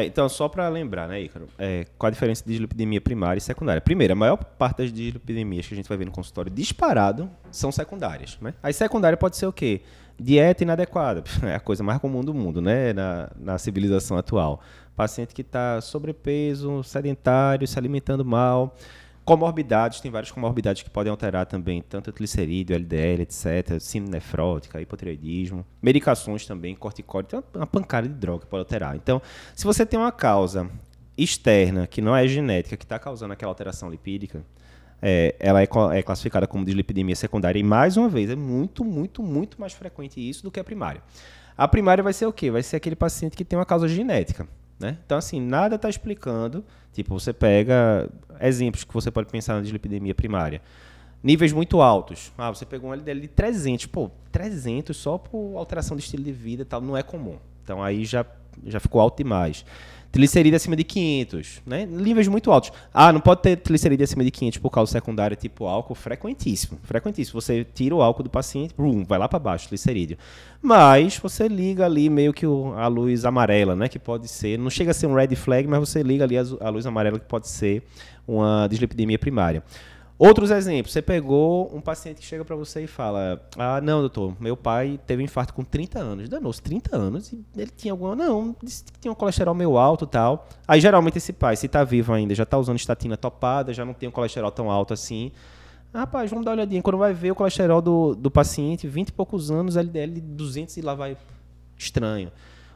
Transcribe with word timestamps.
É, 0.00 0.06
então, 0.06 0.28
só 0.28 0.48
para 0.48 0.68
lembrar, 0.68 1.06
né, 1.06 1.20
Ícaro, 1.20 1.46
é, 1.58 1.86
qual 1.98 2.08
a 2.08 2.10
diferença 2.10 2.42
de 2.44 2.50
dislipidemia 2.50 3.00
primária 3.00 3.38
e 3.38 3.40
secundária? 3.40 3.80
Primeiro, 3.80 4.12
a 4.12 4.16
maior 4.16 4.36
parte 4.36 4.78
das 4.78 4.92
dislipidemias 4.92 5.66
que 5.66 5.74
a 5.74 5.76
gente 5.76 5.88
vai 5.88 5.98
ver 5.98 6.06
no 6.06 6.10
consultório 6.10 6.50
disparado 6.50 7.30
são 7.50 7.70
secundárias. 7.70 8.38
Né? 8.40 8.54
Aí 8.62 8.72
secundária 8.72 9.16
pode 9.16 9.36
ser 9.36 9.46
o 9.46 9.52
quê? 9.52 9.82
Dieta 10.18 10.62
inadequada, 10.62 11.22
é 11.44 11.54
a 11.54 11.60
coisa 11.60 11.82
mais 11.82 11.98
comum 11.98 12.22
do 12.22 12.32
mundo, 12.32 12.60
né, 12.60 12.92
na, 12.92 13.30
na 13.38 13.58
civilização 13.58 14.16
atual. 14.16 14.60
Paciente 14.96 15.34
que 15.34 15.42
está 15.42 15.80
sobrepeso, 15.80 16.82
sedentário, 16.82 17.66
se 17.66 17.78
alimentando 17.78 18.24
mal, 18.24 18.76
Comorbidades, 19.30 20.00
tem 20.00 20.10
várias 20.10 20.32
comorbidades 20.32 20.82
que 20.82 20.90
podem 20.90 21.08
alterar 21.08 21.46
também, 21.46 21.80
tanto 21.80 22.10
triglicerídeo, 22.10 22.74
LDL, 22.74 23.22
etc., 23.22 23.78
síndrome 23.78 24.14
nefrótica, 24.14 24.80
hipotireoidismo, 24.80 25.64
medicações 25.80 26.44
também, 26.44 26.74
corticóide, 26.74 27.28
tem 27.28 27.40
uma 27.54 27.64
pancada 27.64 28.08
de 28.08 28.14
droga 28.14 28.40
que 28.40 28.50
pode 28.50 28.62
alterar. 28.62 28.96
Então, 28.96 29.22
se 29.54 29.64
você 29.64 29.86
tem 29.86 30.00
uma 30.00 30.10
causa 30.10 30.68
externa, 31.16 31.86
que 31.86 32.02
não 32.02 32.16
é 32.16 32.26
genética, 32.26 32.76
que 32.76 32.84
está 32.84 32.98
causando 32.98 33.32
aquela 33.32 33.52
alteração 33.52 33.88
lipídica, 33.88 34.44
é, 35.00 35.36
ela 35.38 35.62
é, 35.62 35.68
é, 35.92 36.02
classificada 36.02 36.48
como 36.48 36.64
dislipidemia 36.64 37.14
secundária, 37.14 37.60
e 37.60 37.62
mais 37.62 37.96
uma 37.96 38.08
vez, 38.08 38.30
é 38.30 38.34
muito, 38.34 38.84
muito, 38.84 39.22
muito 39.22 39.60
mais 39.60 39.72
frequente 39.72 40.18
isso 40.28 40.42
do 40.42 40.50
que 40.50 40.58
a 40.58 40.64
primária. 40.64 41.04
A 41.56 41.68
primária 41.68 42.02
vai 42.02 42.12
ser 42.12 42.26
o 42.26 42.32
quê? 42.32 42.50
Vai 42.50 42.64
ser 42.64 42.74
aquele 42.74 42.96
paciente 42.96 43.36
que 43.36 43.44
tem 43.44 43.56
uma 43.56 43.64
causa 43.64 43.86
genética. 43.86 44.48
Né? 44.80 44.96
Então, 45.04 45.18
assim, 45.18 45.40
nada 45.40 45.76
está 45.76 45.88
explicando. 45.88 46.64
Tipo, 46.92 47.20
você 47.20 47.32
pega 47.32 48.08
exemplos 48.40 48.82
que 48.82 48.92
você 48.92 49.10
pode 49.10 49.28
pensar 49.28 49.54
na 49.54 49.60
dislipidemia 49.60 50.14
primária. 50.14 50.62
Níveis 51.22 51.52
muito 51.52 51.82
altos. 51.82 52.32
Ah, 52.38 52.48
você 52.48 52.64
pegou 52.64 52.90
um 52.90 52.94
LDL 52.94 53.20
de 53.20 53.28
300. 53.28 53.86
Pô, 53.86 54.10
300 54.32 54.96
só 54.96 55.18
por 55.18 55.56
alteração 55.56 55.96
de 55.96 56.02
estilo 56.02 56.24
de 56.24 56.32
vida 56.32 56.62
e 56.62 56.64
tal, 56.64 56.80
não 56.80 56.96
é 56.96 57.02
comum. 57.02 57.38
Então, 57.70 57.80
aí 57.80 58.04
já, 58.04 58.26
já 58.66 58.80
ficou 58.80 59.00
alto 59.00 59.18
demais 59.18 59.64
triglicerídeo 60.10 60.56
acima 60.56 60.74
de 60.74 60.82
500, 60.82 61.62
né? 61.64 61.86
Níveis 61.86 62.26
muito 62.26 62.50
altos. 62.50 62.72
Ah, 62.92 63.12
não 63.12 63.20
pode 63.20 63.42
ter 63.42 63.56
triglicerídeo 63.56 64.02
acima 64.02 64.24
de 64.24 64.32
500 64.32 64.58
por 64.58 64.68
causa 64.68 64.90
secundária 64.90 65.36
tipo 65.36 65.66
álcool, 65.66 65.94
frequentíssimo, 65.94 66.80
frequentíssimo. 66.82 67.40
Você 67.40 67.64
tira 67.64 67.94
o 67.94 68.02
álcool 68.02 68.24
do 68.24 68.28
paciente, 68.28 68.74
brum, 68.76 69.04
vai 69.04 69.20
lá 69.20 69.28
para 69.28 69.38
baixo, 69.38 69.68
triglicerídeo. 69.68 70.18
Mas 70.60 71.16
você 71.16 71.46
liga 71.46 71.84
ali 71.84 72.10
meio 72.10 72.32
que 72.32 72.44
o, 72.44 72.74
a 72.76 72.88
luz 72.88 73.24
amarela, 73.24 73.76
né? 73.76 73.88
Que 73.88 74.00
pode 74.00 74.26
ser, 74.26 74.58
não 74.58 74.68
chega 74.68 74.90
a 74.90 74.94
ser 74.94 75.06
um 75.06 75.14
red 75.14 75.36
flag, 75.36 75.68
mas 75.68 75.78
você 75.78 76.02
liga 76.02 76.24
ali 76.24 76.36
a, 76.36 76.44
a 76.60 76.68
luz 76.70 76.86
amarela 76.86 77.16
que 77.16 77.26
pode 77.26 77.46
ser 77.46 77.84
uma 78.26 78.66
dislipidemia 78.66 79.16
primária. 79.16 79.62
Outros 80.20 80.50
exemplos, 80.50 80.92
você 80.92 81.00
pegou 81.00 81.74
um 81.74 81.80
paciente 81.80 82.18
que 82.18 82.26
chega 82.26 82.44
para 82.44 82.54
você 82.54 82.84
e 82.84 82.86
fala: 82.86 83.40
Ah, 83.56 83.80
não, 83.80 84.00
doutor, 84.00 84.36
meu 84.38 84.54
pai 84.54 85.00
teve 85.06 85.22
um 85.22 85.24
infarto 85.24 85.54
com 85.54 85.64
30 85.64 85.98
anos. 85.98 86.28
Danou-se 86.28 86.60
30 86.60 86.94
anos 86.94 87.32
e 87.32 87.42
ele 87.56 87.70
tinha 87.74 87.94
alguma. 87.94 88.14
Não, 88.14 88.54
disse 88.62 88.84
que 88.84 89.00
tinha 89.00 89.10
um 89.10 89.14
colesterol 89.14 89.54
meio 89.54 89.78
alto 89.78 90.06
tal. 90.06 90.46
Aí 90.68 90.78
geralmente 90.78 91.16
esse 91.16 91.32
pai, 91.32 91.56
se 91.56 91.64
está 91.64 91.84
vivo 91.84 92.12
ainda, 92.12 92.34
já 92.34 92.42
está 92.42 92.58
usando 92.58 92.76
estatina 92.76 93.16
topada, 93.16 93.72
já 93.72 93.82
não 93.82 93.94
tem 93.94 94.10
um 94.10 94.12
colesterol 94.12 94.50
tão 94.50 94.70
alto 94.70 94.92
assim. 94.92 95.32
Rapaz, 95.94 96.28
vamos 96.28 96.44
dar 96.44 96.50
uma 96.50 96.58
olhadinha. 96.58 96.82
Quando 96.82 96.98
vai 96.98 97.14
ver 97.14 97.30
o 97.30 97.34
colesterol 97.34 97.80
do, 97.80 98.14
do 98.14 98.30
paciente, 98.30 98.86
20 98.86 99.08
e 99.08 99.12
poucos 99.12 99.50
anos, 99.50 99.74
LDL 99.74 100.20
200 100.20 100.76
e 100.76 100.82
lá 100.82 100.94
vai 100.94 101.16
estranho. 101.78 102.30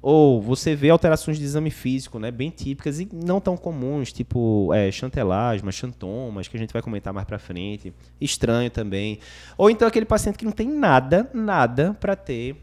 Ou 0.00 0.40
você 0.40 0.76
vê 0.76 0.90
alterações 0.90 1.38
de 1.38 1.44
exame 1.44 1.70
físico, 1.70 2.18
né, 2.20 2.30
bem 2.30 2.50
típicas 2.50 3.00
e 3.00 3.08
não 3.12 3.40
tão 3.40 3.56
comuns, 3.56 4.12
tipo 4.12 4.72
é, 4.72 4.92
chantelasma, 4.92 5.72
xantomas, 5.72 6.46
que 6.46 6.56
a 6.56 6.60
gente 6.60 6.72
vai 6.72 6.80
comentar 6.80 7.12
mais 7.12 7.26
para 7.26 7.38
frente. 7.38 7.92
Estranho 8.20 8.70
também. 8.70 9.18
Ou 9.56 9.68
então 9.68 9.88
aquele 9.88 10.06
paciente 10.06 10.38
que 10.38 10.44
não 10.44 10.52
tem 10.52 10.68
nada, 10.68 11.28
nada 11.34 11.96
para 11.98 12.14
ter 12.14 12.56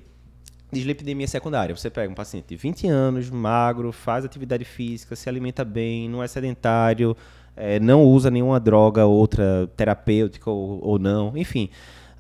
dislipidemia 0.72 1.28
secundária. 1.28 1.76
Você 1.76 1.90
pega 1.90 2.12
um 2.12 2.16
paciente 2.16 2.48
de 2.50 2.56
20 2.56 2.88
anos, 2.88 3.30
magro, 3.30 3.92
faz 3.92 4.24
atividade 4.24 4.64
física, 4.64 5.16
se 5.16 5.28
alimenta 5.28 5.66
bem, 5.66 6.10
não 6.10 6.24
é 6.24 6.28
sedentário, 6.28 7.16
é, 7.56 7.80
não 7.80 8.04
usa 8.04 8.30
nenhuma 8.32 8.60
droga, 8.60 9.06
outra 9.06 9.70
terapêutica 9.76 10.50
ou, 10.50 10.80
ou 10.84 11.00
não, 11.00 11.36
enfim. 11.36 11.70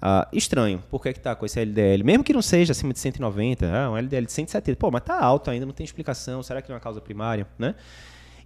Uh, 0.01 0.27
estranho, 0.33 0.83
por 0.91 1.01
que 1.01 1.09
está 1.09 1.35
com 1.35 1.45
esse 1.45 1.59
LDL? 1.59 2.03
Mesmo 2.03 2.23
que 2.23 2.33
não 2.33 2.41
seja 2.41 2.71
acima 2.73 2.93
de 2.93 2.99
190, 2.99 3.65
ah, 3.65 3.91
um 3.91 3.97
LDL 3.97 4.25
de 4.25 4.31
170, 4.31 4.77
pô, 4.77 4.91
mas 4.91 5.01
está 5.01 5.19
alto 5.19 5.49
ainda, 5.49 5.65
não 5.65 5.73
tem 5.73 5.83
explicação, 5.83 6.43
será 6.43 6.61
que 6.61 6.69
não 6.69 6.75
é 6.75 6.77
uma 6.77 6.83
causa 6.83 7.01
primária? 7.01 7.47
Né? 7.57 7.73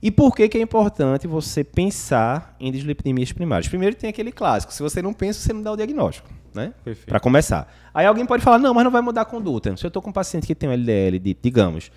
E 0.01 0.09
por 0.09 0.33
que, 0.33 0.47
que 0.47 0.57
é 0.57 0.61
importante 0.61 1.27
você 1.27 1.63
pensar 1.63 2.55
em 2.59 2.71
dislipidemias 2.71 3.33
primárias? 3.33 3.67
Primeiro 3.67 3.95
tem 3.95 4.09
aquele 4.09 4.31
clássico, 4.31 4.73
se 4.73 4.81
você 4.81 5.01
não 5.01 5.13
pensa, 5.13 5.41
você 5.41 5.51
não 5.51 5.61
dá 5.61 5.73
o 5.73 5.75
diagnóstico, 5.75 6.29
né? 6.53 6.73
Para 7.05 7.19
começar. 7.19 7.67
Aí 7.93 8.05
alguém 8.05 8.25
pode 8.25 8.41
falar, 8.41 8.59
não, 8.59 8.73
mas 8.73 8.85
não 8.85 8.91
vai 8.91 9.01
mudar 9.01 9.21
a 9.21 9.25
conduta. 9.25 9.75
Se 9.75 9.85
eu 9.85 9.89
estou 9.89 10.01
com 10.01 10.11
um 10.11 10.13
paciente 10.13 10.47
que 10.47 10.55
tem 10.55 10.69
um 10.69 10.71
LDL 10.71 11.19
de, 11.19 11.37
digamos, 11.41 11.91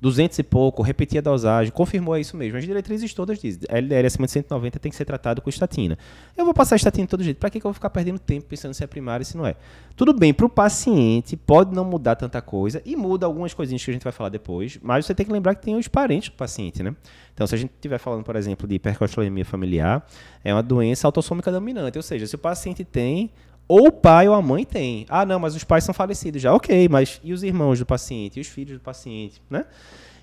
200 0.00 0.38
e 0.38 0.42
pouco, 0.42 0.82
repetir 0.82 1.18
a 1.18 1.20
dosagem, 1.20 1.72
confirmou 1.72 2.16
isso 2.16 2.36
mesmo. 2.36 2.56
As 2.56 2.64
diretrizes 2.64 3.12
todas 3.12 3.38
dizem, 3.38 3.62
LDL 3.68 4.06
acima 4.06 4.26
de 4.26 4.32
190 4.32 4.78
tem 4.78 4.90
que 4.90 4.96
ser 4.96 5.04
tratado 5.04 5.42
com 5.42 5.50
estatina. 5.50 5.98
Eu 6.36 6.44
vou 6.44 6.54
passar 6.54 6.76
estatina 6.76 7.04
de 7.04 7.10
todo 7.10 7.24
jeito. 7.24 7.38
Para 7.38 7.50
que, 7.50 7.58
que 7.58 7.66
eu 7.66 7.70
vou 7.70 7.74
ficar 7.74 7.90
perdendo 7.90 8.18
tempo 8.18 8.46
pensando 8.46 8.74
se 8.74 8.84
é 8.84 8.86
primário 8.86 9.22
e 9.22 9.26
se 9.26 9.36
não 9.36 9.46
é? 9.46 9.56
Tudo 9.96 10.12
bem, 10.12 10.32
para 10.32 10.46
o 10.46 10.48
paciente 10.48 11.36
pode 11.36 11.74
não 11.74 11.84
mudar 11.84 12.14
tanta 12.14 12.40
coisa 12.40 12.80
e 12.84 12.94
muda 12.94 13.26
algumas 13.26 13.52
coisinhas 13.52 13.84
que 13.84 13.90
a 13.90 13.94
gente 13.94 14.04
vai 14.04 14.12
falar 14.12 14.28
depois, 14.28 14.78
mas 14.80 15.04
você 15.04 15.14
tem 15.14 15.26
que 15.26 15.32
lembrar 15.32 15.56
que 15.56 15.62
tem 15.62 15.74
os 15.76 15.88
parentes 15.88 16.28
do 16.28 16.36
paciente, 16.36 16.82
né? 16.82 16.94
Então, 17.34 17.46
se 17.46 17.54
a 17.54 17.58
gente 17.58 17.72
estiver 17.72 17.98
falando, 17.98 18.24
por 18.24 18.36
exemplo, 18.36 18.66
de 18.66 18.76
hipercolesterolemia 18.76 19.44
familiar, 19.44 20.06
é 20.44 20.52
uma 20.52 20.62
doença 20.62 21.06
autossômica 21.06 21.50
dominante, 21.50 21.98
ou 21.98 22.02
seja, 22.02 22.26
se 22.26 22.34
o 22.34 22.38
paciente 22.38 22.84
tem 22.84 23.30
ou 23.68 23.88
o 23.88 23.92
pai 23.92 24.26
ou 24.26 24.34
a 24.34 24.40
mãe 24.40 24.64
tem. 24.64 25.04
Ah, 25.08 25.26
não, 25.26 25.38
mas 25.38 25.54
os 25.54 25.62
pais 25.62 25.84
são 25.84 25.94
falecidos 25.94 26.40
já. 26.40 26.52
Ok, 26.54 26.88
mas 26.88 27.20
e 27.22 27.32
os 27.32 27.42
irmãos 27.42 27.78
do 27.78 27.86
paciente? 27.86 28.38
E 28.38 28.40
os 28.40 28.48
filhos 28.48 28.78
do 28.78 28.82
paciente? 28.82 29.42
Né? 29.50 29.66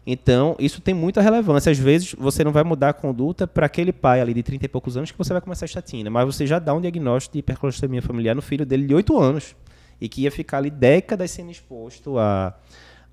Então, 0.06 0.56
isso 0.60 0.82
tem 0.82 0.94
muita 0.94 1.22
relevância. 1.22 1.72
Às 1.72 1.78
vezes, 1.78 2.14
você 2.18 2.44
não 2.44 2.52
vai 2.52 2.64
mudar 2.64 2.90
a 2.90 2.94
conduta 2.94 3.48
para 3.48 3.66
aquele 3.66 3.94
pai 3.94 4.20
ali 4.20 4.34
de 4.34 4.44
30 4.44 4.66
e 4.66 4.68
poucos 4.68 4.98
anos 4.98 5.12
que 5.12 5.18
você 5.18 5.32
vai 5.32 5.42
começar 5.42 5.66
a 5.66 5.68
estatina, 5.68 6.10
mas 6.10 6.26
você 6.26 6.46
já 6.46 6.60
dá 6.60 6.74
um 6.74 6.82
diagnóstico 6.82 7.34
de 7.34 7.40
hipercolesterolemia 7.40 8.02
familiar 8.02 8.36
no 8.36 8.42
filho 8.42 8.66
dele 8.66 8.88
de 8.88 8.94
8 8.94 9.18
anos 9.18 9.56
e 10.00 10.10
que 10.10 10.22
ia 10.22 10.32
ficar 10.32 10.58
ali 10.58 10.70
décadas 10.70 11.32
sendo 11.32 11.52
exposto 11.52 12.20
a, 12.20 12.54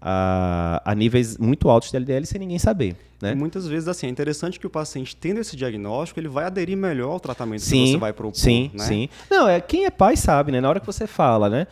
a, 0.02 0.82
a, 0.84 0.94
níveis 0.94 1.38
muito 1.38 1.70
altos 1.70 1.90
de 1.90 1.96
LDL 1.96 2.26
sem 2.26 2.40
ninguém 2.40 2.58
saber. 2.58 2.96
Né? 3.20 3.36
muitas 3.36 3.68
vezes, 3.68 3.86
assim, 3.86 4.08
é 4.08 4.10
interessante 4.10 4.58
que 4.58 4.66
o 4.66 4.70
paciente, 4.70 5.14
tendo 5.14 5.38
esse 5.38 5.54
diagnóstico, 5.54 6.18
ele 6.18 6.26
vai 6.26 6.44
aderir 6.44 6.76
melhor 6.76 7.12
ao 7.12 7.20
tratamento 7.20 7.60
sim, 7.60 7.84
que 7.84 7.92
você 7.92 7.96
vai 7.98 8.12
propor. 8.12 8.36
Sim, 8.36 8.72
né? 8.74 8.84
sim. 8.84 9.08
Não, 9.30 9.48
é, 9.48 9.60
quem 9.60 9.84
é 9.84 9.90
pai 9.90 10.16
sabe, 10.16 10.50
né? 10.50 10.60
Na 10.60 10.68
hora 10.68 10.80
que 10.80 10.86
você 10.86 11.06
fala, 11.06 11.48
né? 11.48 11.68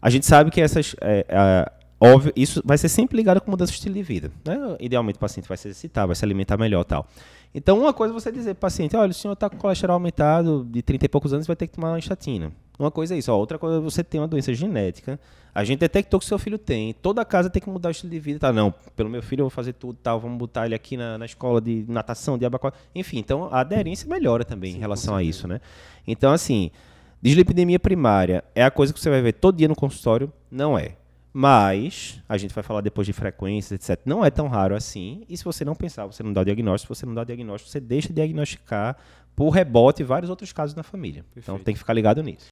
A 0.00 0.08
gente 0.08 0.24
sabe 0.24 0.52
que 0.52 0.60
essas... 0.60 0.94
É, 1.00 1.26
a, 1.28 1.72
óbvio, 2.00 2.32
isso 2.36 2.62
vai 2.64 2.78
ser 2.78 2.88
sempre 2.88 3.16
ligado 3.16 3.40
com 3.40 3.50
mudança 3.50 3.72
de 3.72 3.78
estilo 3.78 3.94
de 3.94 4.04
vida. 4.04 4.30
Né? 4.44 4.56
Idealmente 4.78 5.16
o 5.16 5.20
paciente 5.20 5.48
vai 5.48 5.56
se 5.56 5.66
exercitar, 5.66 6.06
vai 6.06 6.14
se 6.14 6.24
alimentar 6.24 6.56
melhor 6.56 6.84
tal. 6.84 7.08
Então, 7.52 7.80
uma 7.80 7.92
coisa 7.92 8.12
é 8.12 8.14
você 8.14 8.30
dizer 8.30 8.54
para 8.54 8.58
o 8.58 8.60
paciente, 8.60 8.96
olha, 8.96 9.10
o 9.10 9.14
senhor 9.14 9.34
está 9.34 9.50
com 9.50 9.56
colesterol 9.56 9.94
aumentado 9.94 10.64
de 10.70 10.80
30 10.80 11.06
e 11.06 11.08
poucos 11.08 11.32
anos, 11.32 11.46
vai 11.46 11.56
ter 11.56 11.66
que 11.66 11.74
tomar 11.74 11.90
uma 11.90 11.98
estatina. 11.98 12.52
Uma 12.78 12.90
coisa 12.90 13.14
é 13.14 13.18
isso. 13.18 13.30
Ó, 13.32 13.36
outra 13.36 13.58
coisa 13.58 13.76
é 13.76 13.80
você 13.80 14.02
ter 14.02 14.18
uma 14.18 14.26
doença 14.28 14.52
genética. 14.52 15.18
A 15.54 15.62
gente 15.62 15.78
detectou 15.78 16.18
que 16.18 16.26
seu 16.26 16.38
filho 16.38 16.58
tem. 16.58 16.92
Toda 16.94 17.24
casa 17.24 17.48
tem 17.48 17.62
que 17.62 17.70
mudar 17.70 17.88
o 17.88 17.92
estilo 17.92 18.10
de 18.10 18.18
vida. 18.18 18.40
Tá, 18.40 18.52
não, 18.52 18.74
pelo 18.96 19.08
meu 19.08 19.22
filho 19.22 19.42
eu 19.42 19.44
vou 19.44 19.50
fazer 19.50 19.72
tudo, 19.74 19.96
tal, 20.02 20.18
vamos 20.18 20.36
botar 20.36 20.66
ele 20.66 20.74
aqui 20.74 20.96
na, 20.96 21.16
na 21.16 21.24
escola 21.24 21.60
de 21.60 21.84
natação, 21.88 22.36
de 22.36 22.44
abacuá. 22.44 22.72
Enfim, 22.94 23.18
então 23.18 23.48
a 23.52 23.60
aderência 23.60 24.08
melhora 24.08 24.44
também 24.44 24.72
Sim, 24.72 24.78
em 24.78 24.80
relação 24.80 25.14
a 25.14 25.22
isso, 25.22 25.46
né? 25.46 25.60
Então, 26.06 26.32
assim, 26.32 26.72
dislipidemia 27.22 27.78
primária 27.78 28.42
é 28.54 28.64
a 28.64 28.70
coisa 28.70 28.92
que 28.92 28.98
você 28.98 29.08
vai 29.08 29.22
ver 29.22 29.34
todo 29.34 29.56
dia 29.56 29.68
no 29.68 29.76
consultório? 29.76 30.32
Não 30.50 30.76
é. 30.76 30.96
Mas, 31.36 32.20
a 32.28 32.36
gente 32.36 32.54
vai 32.54 32.62
falar 32.62 32.80
depois 32.80 33.06
de 33.06 33.12
frequências, 33.12 33.72
etc. 33.72 34.00
Não 34.06 34.24
é 34.24 34.30
tão 34.30 34.46
raro 34.46 34.76
assim. 34.76 35.24
E 35.28 35.36
se 35.36 35.44
você 35.44 35.64
não 35.64 35.74
pensar, 35.74 36.06
você 36.06 36.22
não 36.22 36.32
dá 36.32 36.42
o 36.42 36.44
diagnóstico. 36.44 36.94
Se 36.94 37.00
você 37.00 37.06
não 37.06 37.14
dá 37.14 37.22
o 37.22 37.24
diagnóstico, 37.24 37.70
você 37.70 37.80
deixa 37.80 38.08
de 38.08 38.14
diagnosticar 38.14 38.96
por 39.34 39.50
rebote 39.50 40.04
vários 40.04 40.30
outros 40.30 40.52
casos 40.52 40.76
na 40.76 40.82
família. 40.82 41.20
Então, 41.20 41.34
Perfeito. 41.34 41.54
Então 41.54 41.64
tem 41.64 41.74
que 41.74 41.78
ficar 41.78 41.92
ligado 41.92 42.22
nisso. 42.22 42.42